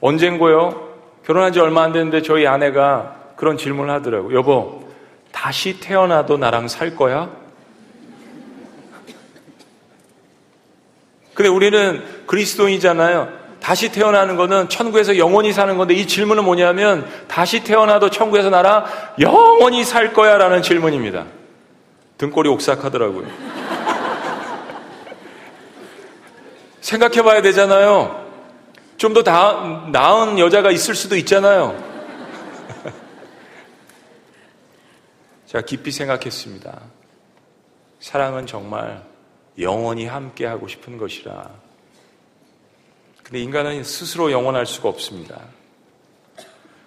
[0.00, 0.90] 언젠고요.
[1.26, 4.38] 결혼한 지 얼마 안 됐는데 저희 아내가 그런 질문을 하더라고요.
[4.38, 4.88] 여보,
[5.32, 7.28] 다시 태어나도 나랑 살 거야?
[11.34, 13.41] 근데 우리는 그리스도인이잖아요.
[13.62, 18.84] 다시 태어나는 것은 천국에서 영원히 사는 건데 이 질문은 뭐냐면 다시 태어나도 천국에서 나랑
[19.20, 21.26] 영원히 살 거야 라는 질문입니다.
[22.18, 23.28] 등골이 옥삭하더라고요.
[26.82, 28.20] 생각해 봐야 되잖아요.
[28.96, 29.22] 좀 더
[29.90, 31.80] 나은 여자가 있을 수도 있잖아요.
[35.46, 36.80] 제가 깊이 생각했습니다.
[38.00, 39.04] 사랑은 정말
[39.60, 41.61] 영원히 함께 하고 싶은 것이라.
[43.32, 45.40] 근데 인간은 스스로 영원할 수가 없습니다.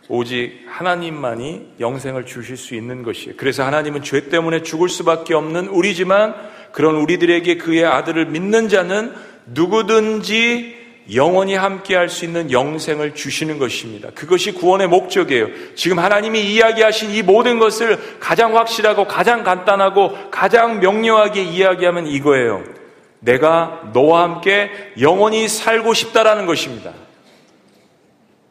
[0.07, 3.33] 오직 하나님만이 영생을 주실 수 있는 것이에요.
[3.35, 6.35] 그래서 하나님은 죄 때문에 죽을 수밖에 없는 우리지만
[6.71, 9.15] 그런 우리들에게 그의 아들을 믿는 자는
[9.47, 10.75] 누구든지
[11.15, 14.11] 영원히 함께 할 수 있는 영생을 주시는 것입니다.
[14.13, 15.47] 그것이 구원의 목적이에요.
[15.73, 22.84] 지금 하나님이 이야기하신 이 모든 것을 가장 확실하고 가장 간단하고 가장 명료하게 이야기하면 이거예요.
[23.25, 26.93] 내가 너와 함께 영원히 살고 싶다라는 것입니다.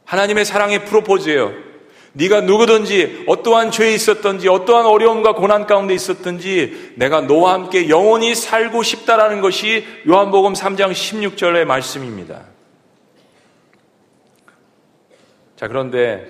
[0.05, 1.53] 하나님의 사랑의 프로포즈예요.
[2.13, 8.83] 네가 누구든지 어떠한 죄에 있었든지 어떠한 어려움과 고난 가운데 있었든지 내가 너와 함께 영원히 살고
[8.83, 12.43] 싶다라는 것이 요한복음 3장 16절의 말씀입니다.
[15.57, 16.27] 자, 그런데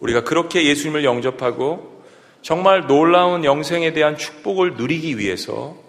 [0.00, 2.02] 우리가 그렇게 예수님을 영접하고
[2.42, 5.87] 정말 놀라운 영생에 대한 축복을 누리기 위해서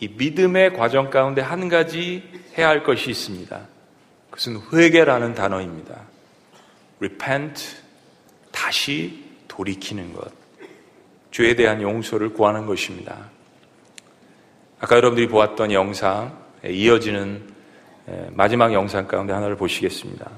[0.00, 2.22] 이 믿음의 과정 가운데 한 가지
[2.58, 3.60] 해야 할 것이 있습니다.
[4.30, 6.02] 그것은 회개라는 단어입니다.
[7.00, 7.76] repent,
[8.52, 10.30] 다시 돌이키는 것.
[11.30, 13.30] 죄에 대한 용서를 구하는 것입니다.
[14.78, 17.54] 아까 여러분들이 보았던 영상 이어지는
[18.30, 20.30] 마지막 영상 가운데 하나를 보시겠습니다.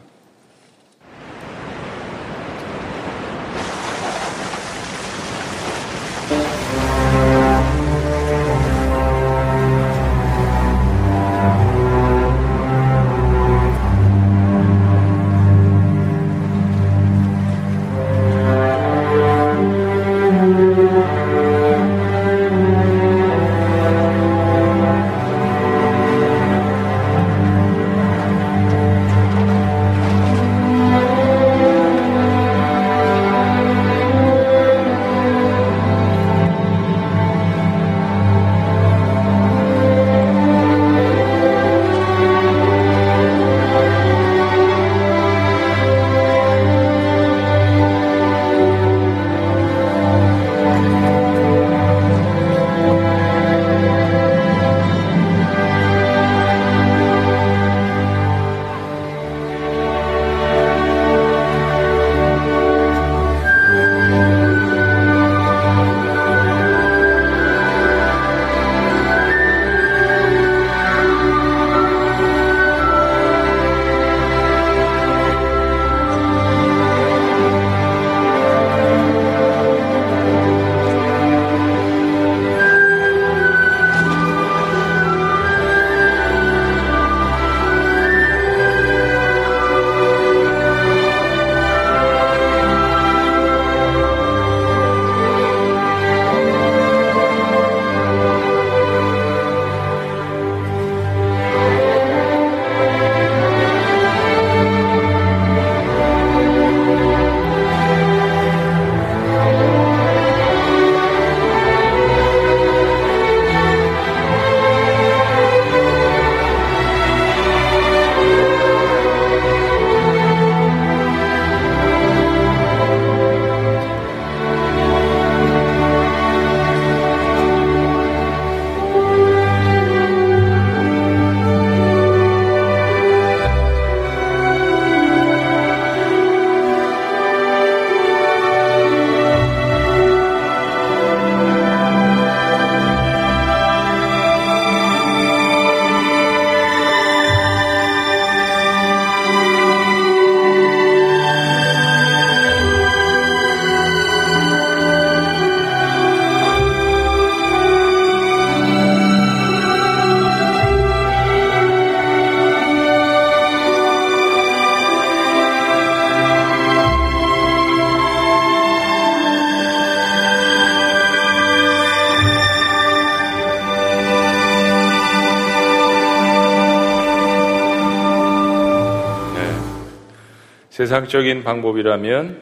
[180.88, 182.40] 세상적인 방법이라면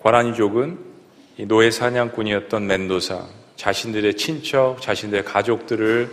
[0.00, 0.78] 과란이족은
[1.46, 6.10] 노예 사냥꾼이었던 멘도사, 자신들의 친척, 자신들의 가족들을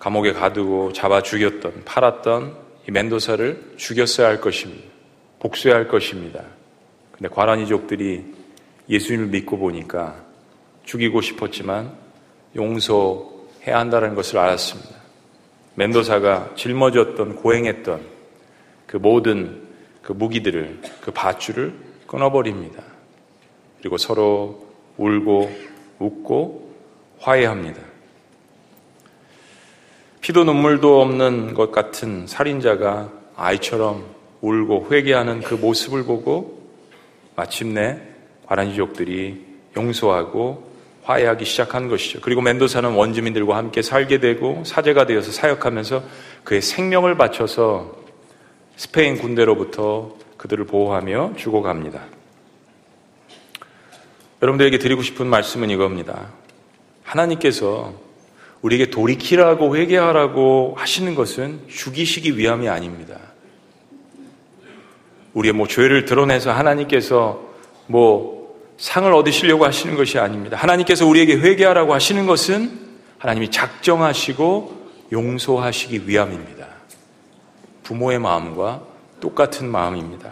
[0.00, 2.56] 감옥에 가두고 잡아 죽였던, 팔았던
[2.88, 4.82] 이 멘도사를 죽였어야 할 것입니다.
[5.38, 6.42] 복수해야 할 것입니다.
[7.12, 8.24] 근데 과란이족들이
[8.88, 10.16] 예수님을 믿고 보니까
[10.84, 11.92] 죽이고 싶었지만
[12.56, 14.90] 용서해야 한다는 것을 알았습니다.
[15.76, 18.00] 멘도사가 짊어졌던, 고행했던
[18.88, 19.61] 그 모든
[20.02, 21.72] 그 무기들을, 그 밧줄을
[22.06, 22.82] 끊어버립니다.
[23.78, 24.66] 그리고 서로
[24.98, 25.50] 울고
[25.98, 26.74] 웃고
[27.20, 27.80] 화해합니다.
[30.20, 34.04] 피도 눈물도 없는 것 같은 살인자가 아이처럼
[34.40, 36.62] 울고 회개하는 그 모습을 보고
[37.34, 37.98] 마침내
[38.46, 39.44] 과란지족들이
[39.76, 40.70] 용서하고
[41.04, 42.20] 화해하기 시작한 것이죠.
[42.20, 46.02] 그리고 멘도사는 원주민들과 함께 살게 되고 사제가 되어서 사역하면서
[46.44, 48.01] 그의 생명을 바쳐서
[48.82, 52.02] 스페인 군대로부터 그들을 보호하며 죽어갑니다.
[54.42, 56.30] 여러분들에게 드리고 싶은 말씀은 이겁니다.
[57.04, 57.94] 하나님께서
[58.60, 63.20] 우리에게 돌이키라고 회개하라고 하시는 것은 죽이시기 위함이 아닙니다.
[65.34, 67.40] 우리의 뭐 죄를 드러내서 하나님께서
[67.86, 70.56] 뭐 상을 얻으시려고 하시는 것이 아닙니다.
[70.56, 72.80] 하나님께서 우리에게 회개하라고 하시는 것은
[73.18, 76.61] 하나님이 작정하시고 용서하시기 위함입니다.
[77.82, 78.80] 부모의 마음과
[79.20, 80.30] 똑같은 마음입니다.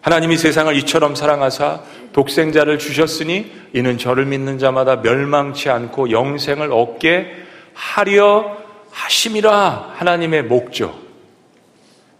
[0.00, 1.80] 하나님이 세상을 이처럼 사랑하사
[2.12, 7.32] 독생자를 주셨으니 이는 저를 믿는 자마다 멸망치 않고 영생을 얻게
[7.72, 8.56] 하려
[8.90, 11.04] 하심이라 하나님의 목적.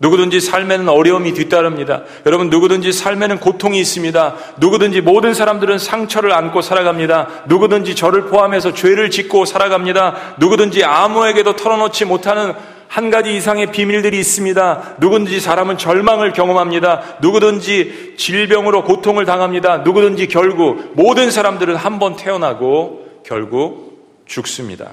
[0.00, 2.02] 누구든지 삶에는 어려움이 뒤따릅니다.
[2.26, 4.34] 여러분, 누구든지 삶에는 고통이 있습니다.
[4.58, 7.44] 누구든지 모든 사람들은 상처를 안고 살아갑니다.
[7.46, 10.36] 누구든지 저를 포함해서 죄를 짓고 살아갑니다.
[10.38, 12.54] 누구든지 아무에게도 털어놓지 못하는
[12.88, 14.96] 한 가지 이상의 비밀들이 있습니다.
[14.98, 17.18] 누구든지 사람은 절망을 경험합니다.
[17.20, 19.78] 누구든지 질병으로 고통을 당합니다.
[19.78, 24.90] 누구든지 결국 모든 사람들은 한 번 태어나고 결국 죽습니다.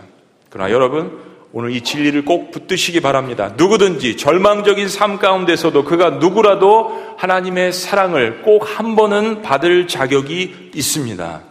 [0.49, 1.19] 그러나 여러분,
[1.53, 3.53] 오늘 이 진리를 꼭 붙드시기 바랍니다.
[3.57, 11.41] 누구든지 절망적인 삶 가운데서도 그가 누구라도 하나님의 사랑을 꼭 한 번은 받을 자격이 있습니다.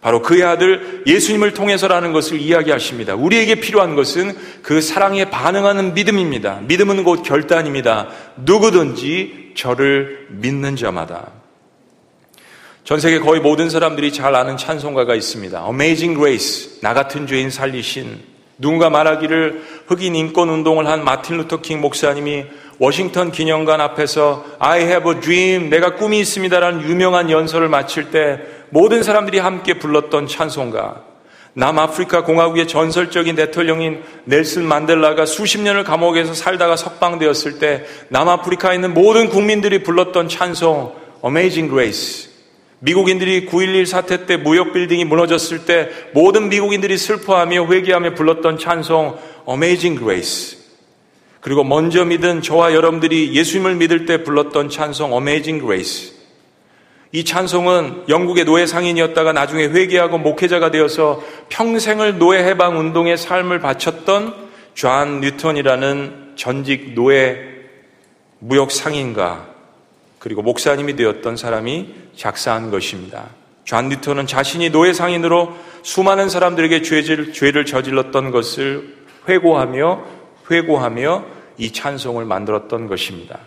[0.00, 3.14] 바로 그의 아들 예수님을 통해서라는 것을 이야기하십니다.
[3.14, 6.60] 우리에게 필요한 것은 그 사랑에 반응하는 믿음입니다.
[6.66, 8.08] 믿음은 곧 결단입니다.
[8.36, 11.32] 누구든지 저를 믿는 자마다.
[12.82, 15.64] 전 세계 거의 모든 사람들이 잘 아는 찬송가가 있습니다.
[15.66, 21.80] Amazing Grace, 나 같은 죄인 살리신 누군가 말하기를 흑인 인권 운동을 한 마틴 루터 킹
[21.80, 22.44] 목사님이
[22.78, 29.02] 워싱턴 기념관 앞에서 I have a dream, 내가 꿈이 있습니다라는 유명한 연설을 마칠 때 모든
[29.02, 31.04] 사람들이 함께 불렀던 찬송가.
[31.52, 39.28] 남아프리카 공화국의 전설적인 대통령인 넬슨 만델라가 수십 년을 감옥에서 살다가 석방되었을 때 남아프리카에 있는 모든
[39.28, 42.30] 국민들이 불렀던 찬송 Amazing Grace.
[42.78, 49.98] 미국인들이 9.11 사태 때 무역 빌딩이 무너졌을 때 모든 미국인들이 슬퍼하며 회개하며 불렀던 찬송 Amazing
[49.98, 50.58] Grace.
[51.40, 56.19] 그리고 먼저 믿은 저와 여러분들이 예수님을 믿을 때 불렀던 찬송 Amazing Grace.
[57.12, 64.34] 이 찬송은 영국의 노예 상인이었다가 나중에 회개하고 목회자가 되어서 평생을 노예 해방 운동에 삶을 바쳤던
[64.74, 67.50] 존 뉴턴이라는 전직 노예
[68.38, 69.48] 무역 상인과
[70.20, 73.30] 그리고 목사님이 되었던 사람이 작사한 것입니다.
[73.64, 78.94] 존 뉴턴은 자신이 노예 상인으로 수많은 사람들에게 죄를, 죄를 저질렀던 것을
[79.28, 80.04] 회고하며
[80.50, 81.24] 회고하며
[81.58, 83.38] 이 찬송을 만들었던 것입니다.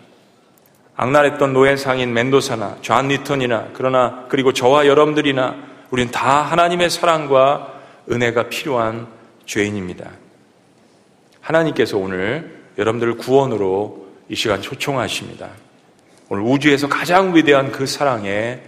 [0.96, 5.56] 악랄했던 노예 상인 멘도사나 존 뉴턴이나 그러나 그리고 저와 여러분들이나
[5.90, 7.80] 우리는 다 하나님의 사랑과
[8.10, 9.06] 은혜가 필요한
[9.46, 10.10] 죄인입니다.
[11.40, 15.48] 하나님께서 오늘 여러분들을 구원으로 이 시간 초청하십니다.
[16.28, 18.60] 오늘 우주에서 가장 위대한 그 사랑에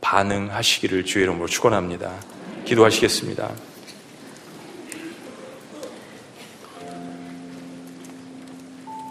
[0.00, 2.12] 반응하시기를 주의 이름으로 축원합니다.
[2.64, 3.50] 기도하시겠습니다.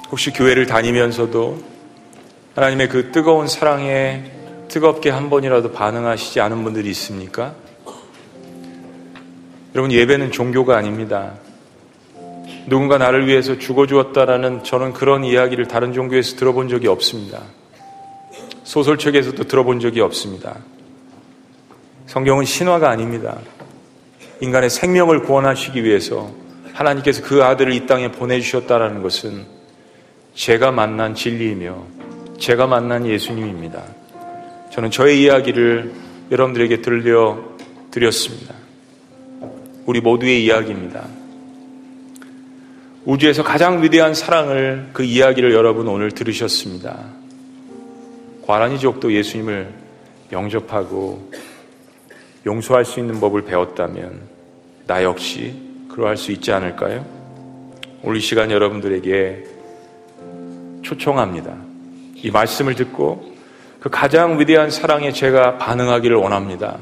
[0.09, 1.76] 혹시 교회를 다니면서도
[2.57, 4.23] 하나님의 그 뜨거운 사랑에
[4.67, 7.53] 뜨겁게 한 번이라도 반응하시지 않은 분들이 있습니까?
[9.75, 11.35] 여러분, 예배는 종교가 아닙니다.
[12.65, 17.43] 누군가 나를 위해서 죽어주었다라는 저는 그런 이야기를 다른 종교에서 들어본 적이 없습니다.
[18.63, 20.57] 소설책에서도 들어본 적이 없습니다.
[22.07, 23.37] 성경은 신화가 아닙니다.
[24.41, 26.31] 인간의 생명을 구원하시기 위해서
[26.73, 29.45] 하나님께서 그 아들을 이 땅에 보내주셨다라는 것은
[30.33, 31.96] 제가 만난 진리이며
[32.37, 33.83] 제가 만난 예수님입니다.
[34.71, 35.91] 저는 저의 이야기를
[36.31, 37.43] 여러분들에게 들려
[37.91, 38.53] 드렸습니다.
[39.85, 41.05] 우리 모두의 이야기입니다.
[43.05, 47.05] 우주에서 가장 위대한 사랑을 그 이야기를 여러분 오늘 들으셨습니다.
[48.45, 49.73] 과란이족도 예수님을
[50.31, 51.31] 영접하고
[52.45, 54.21] 용서할 수 있는 법을 배웠다면
[54.85, 55.55] 나 역시
[55.89, 57.05] 그러할 수 있지 않을까요?
[58.03, 59.43] 오늘 이 시간 여러분들에게
[60.83, 61.66] 초청합니다.
[62.23, 63.35] 이 말씀을 듣고
[63.79, 66.77] 그 가장 위대한 사랑에 제가 반응하기를 원합니다.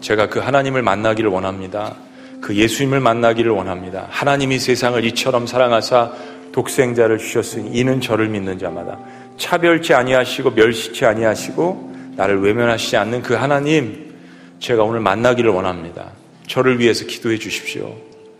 [0.00, 1.94] 제가 그 하나님을 만나기를 원합니다.
[2.40, 4.08] 그 예수님을 만나기를 원합니다.
[4.10, 6.12] 하나님이 세상을 이처럼 사랑하사
[6.50, 8.98] 독생자를 주셨으니 이는 저를 믿는 자마다
[9.38, 14.12] 차별치 아니하시고 멸시치 아니하시고 나를 외면하시지 않는 그 하나님
[14.58, 16.10] 제가 오늘 만나기를 원합니다.
[16.46, 17.94] 저를 위해서 기도해 주십시오.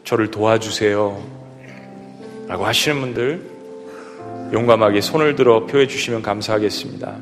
[0.05, 1.23] 저를 도와주세요.
[2.49, 3.52] 라고 하시는 분들
[4.53, 7.17] 용감하게 손을 들어 표해 주시면 감사하겠습니다.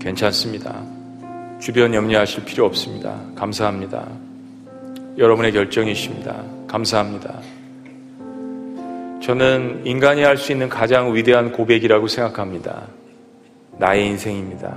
[0.00, 0.82] 괜찮습니다.
[1.60, 3.20] 주변 염려하실 필요 없습니다.
[3.36, 4.08] 감사합니다.
[5.16, 6.42] 여러분의 결정이십니다.
[6.66, 7.38] 감사합니다.
[9.22, 12.88] 저는 인간이 할 수 있는 가장 위대한 고백이라고 생각합니다.
[13.78, 14.76] 나의 인생입니다.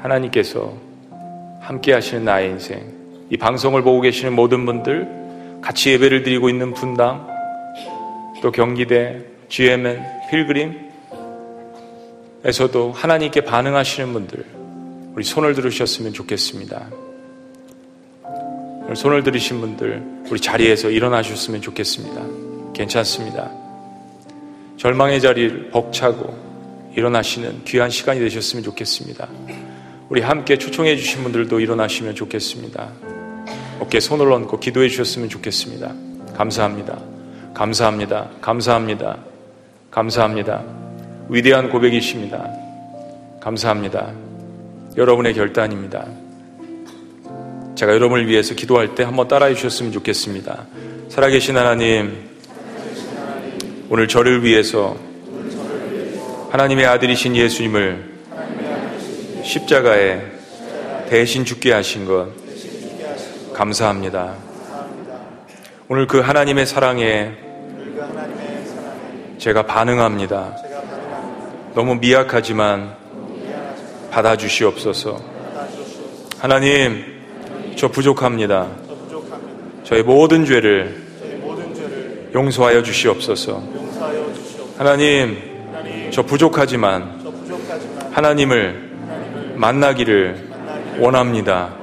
[0.00, 0.72] 하나님께서
[1.60, 2.82] 함께 하시는 나의 인생.
[3.28, 7.26] 이 방송을 보고 계시는 모든 분들, 같이 예배를 드리고 있는 분당,
[8.40, 10.02] 또 경기대, GMN,
[12.42, 14.44] 필그림에서도 하나님께 반응하시는 분들,
[15.14, 16.88] 우리 손을 들으셨으면 좋겠습니다.
[18.94, 22.22] 손을 들으신 분들, 우리 자리에서 일어나셨으면 좋겠습니다.
[22.74, 23.50] 괜찮습니다.
[24.76, 29.28] 절망의 자리를 벅차고 일어나시는 귀한 시간이 되셨으면 좋겠습니다.
[30.08, 32.90] 우리 함께 초청해 주신 분들도 일어나시면 좋겠습니다.
[33.80, 35.94] 어깨 손을 얹고 기도해 주셨으면 좋겠습니다.
[36.36, 37.00] 감사합니다.
[37.54, 38.30] 감사합니다.
[38.40, 39.33] 감사합니다.
[39.94, 40.64] 감사합니다.
[41.28, 42.50] 위대한 고백이십니다.
[43.40, 44.12] 감사합니다.
[44.96, 46.04] 여러분의 결단입니다.
[47.76, 50.66] 제가 여러분을 위해서 기도할 때 한번 따라해 주셨으면 좋겠습니다.
[51.10, 52.28] 살아계신 하나님,
[53.88, 54.96] 오늘 저를 위해서
[56.50, 58.14] 하나님의 아들이신 예수님을
[59.44, 60.22] 십자가에
[61.08, 62.30] 대신 죽게 하신 것
[63.52, 64.34] 감사합니다.
[65.88, 67.44] 오늘 그 하나님의 사랑에
[69.38, 70.56] 제가 반응합니다.
[71.74, 72.94] 너무 미약하지만
[74.10, 75.20] 받아주시옵소서.
[76.38, 77.04] 하나님,
[77.76, 78.68] 저 부족합니다.
[79.82, 81.02] 저의 모든 죄를
[82.34, 83.62] 용서하여 주시옵소서.
[84.78, 85.38] 하나님,
[86.10, 87.20] 저 부족하지만
[88.12, 88.90] 하나님을
[89.56, 90.48] 만나기를
[90.98, 91.74] 원합니다.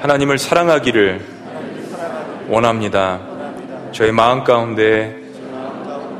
[0.00, 1.20] 하나님을 사랑하기를
[2.48, 3.20] 원합니다.
[3.92, 5.16] 저의 마음 가운데,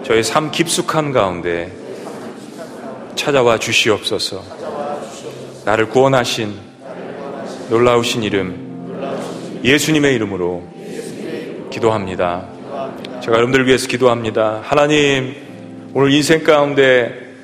[0.08, 1.70] 저의 삶 깊숙한 가운데
[3.14, 4.42] 찾아와 주시옵소서.
[5.66, 6.54] 나를 구원하신
[7.68, 10.66] 놀라우신 이름, 예수님의 이름으로
[11.70, 12.46] 기도합니다.
[13.22, 14.62] 제가 여러분들 위해서 기도합니다.
[14.64, 15.36] 하나님,
[15.92, 17.34] 오늘 인생 가운데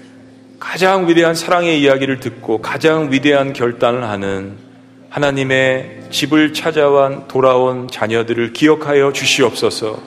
[0.58, 4.56] 가장 위대한 사랑의 이야기를 듣고 가장 위대한 결단을 하는
[5.10, 9.98] 하나님의 집을 찾아와 돌아온 자녀들을 기억하여 주시옵소서.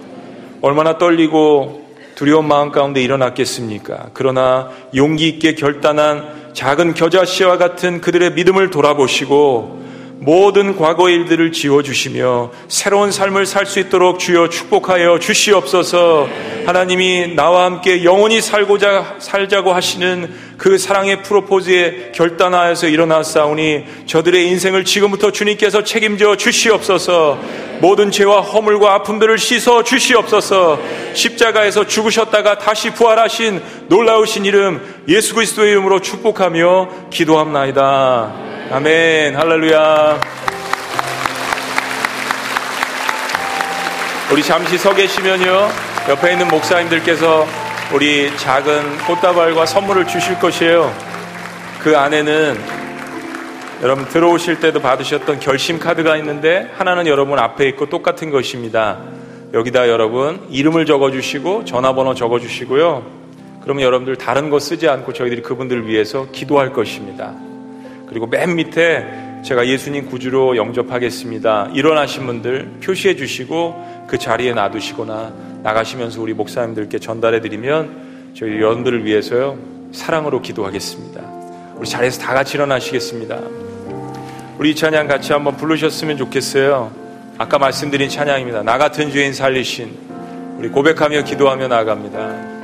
[0.63, 1.85] 얼마나 떨리고
[2.17, 4.07] 두려운 마음 가운데 일어났겠습니까?
[4.13, 9.76] 그러나 용기 있게 결단한 작은 겨자씨와 같은 그들의 믿음을 돌아보시고
[10.19, 16.27] 모든 과거 일들을 지워주시며 새로운 삶을 살 수 있도록 주여 축복하여 주시옵소서.
[16.65, 25.31] 하나님이 나와 함께 영원히 살고자, 살자고 하시는 그 사랑의 프로포즈에 결단하여서 일어났사오니 저들의 인생을 지금부터
[25.31, 27.39] 주님께서 책임져 주시옵소서.
[27.81, 30.79] 모든 죄와 허물과 아픔들을 씻어 주시옵소서.
[31.13, 38.46] 십자가에서 죽으셨다가 다시 부활하신 놀라우신 이름 예수 그리스도의 이름으로 축복하며 기도합나이다.
[38.69, 39.33] 아멘.
[39.33, 40.19] 할렐루야.
[44.29, 45.69] 우리 잠시 서 계시면요.
[46.09, 47.45] 옆에 있는 목사님들께서
[47.93, 50.93] 우리 작은 꽃다발과 선물을 주실 것이에요.
[51.81, 52.57] 그 안에는
[53.83, 58.97] 여러분 들어오실 때도 받으셨던 결심 카드가 있는데 하나는 여러분 앞에 있고 똑같은 것입니다.
[59.53, 63.05] 여기다 여러분 이름을 적어 주시고 전화번호 적어 주시고요.
[63.63, 67.46] 그러면 여러분들 다른 거 쓰지 않고 저희들이 그분들을 위해서 기도할 것입니다.
[68.07, 69.05] 그리고 맨 밑에
[69.43, 71.71] 제가 예수님 구주로 영접하겠습니다.
[71.73, 75.33] 일어나신 분들 표시해 주시고 그 자리에 놔두시거나
[75.63, 79.57] 나가시면서 우리 목사님들께 전달해 드리면 저희 여러분들을 위해서요
[79.91, 81.21] 사랑으로 기도하겠습니다.
[81.75, 83.39] 우리 자리에서 다 같이 일어나시겠습니다.
[84.57, 86.91] 우리 이 찬양 같이 한번 부르셨으면 좋겠어요.
[87.37, 88.63] 아까 말씀드린 찬양입니다.
[88.63, 92.56] 나 같은 죄인 살리신 우리 고백하며 기도하며 나갑니다.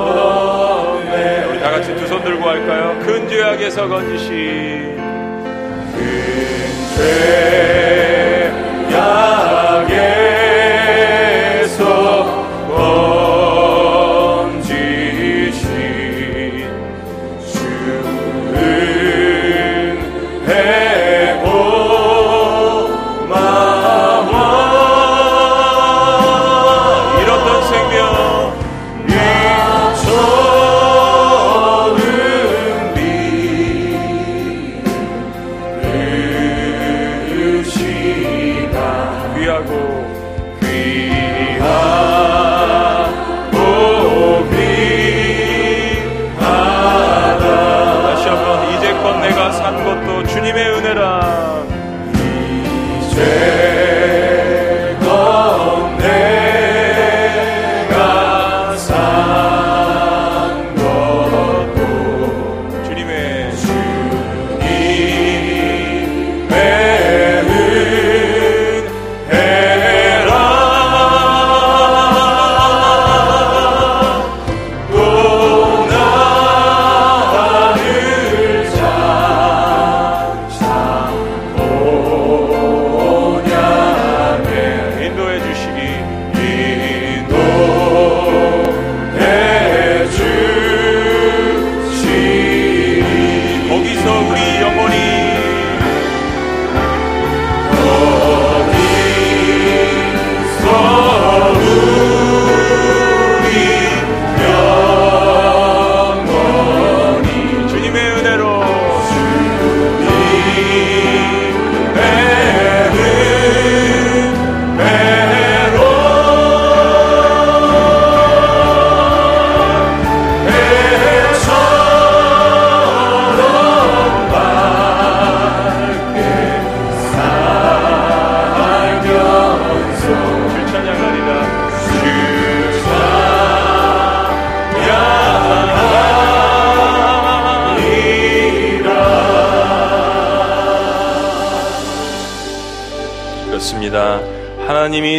[0.09, 1.45] 얻었네.
[1.51, 2.99] 우리 다 같이 두 손 들고 할까요?
[3.05, 4.97] 큰 죄악에서 건지신
[5.93, 7.52] 큰죄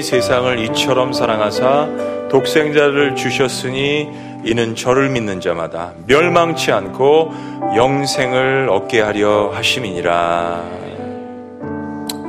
[0.04, 4.08] 세상을 이처럼 사랑하사 독생자를 주셨으니
[4.44, 7.32] 이는 저를 믿는 자마다 멸망치 않고
[7.76, 10.64] 영생을 얻게 하려 하심이니라.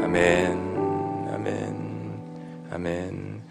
[0.05, 0.59] 아멘,
[1.35, 2.13] 아멘,
[2.73, 3.43] 아멘.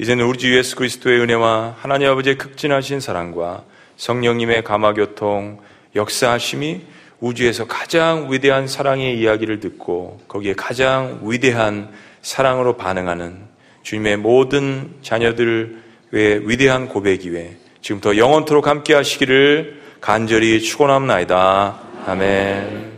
[0.00, 3.64] 이제는 우리 주 예수 그리스도의 은혜와 하나님 아버지의 극진하신 사랑과
[3.96, 5.58] 성령님의 감화교통,
[5.94, 6.82] 역사하심이
[7.20, 13.51] 우주에서 가장 위대한 사랑의 이야기를 듣고 거기에 가장 위대한 사랑으로 반응하는
[13.82, 15.68] 주님의 모든 자녀들의
[16.12, 21.80] 위대한 고백 이외 지금부터 영원토록 함께 하시기를 간절히 축원합니다.
[22.06, 22.91] 아멘.